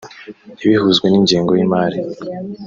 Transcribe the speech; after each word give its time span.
ntibihuzwe 0.55 1.05
n’ingengo 1.09 1.51
y’imari 1.59 1.97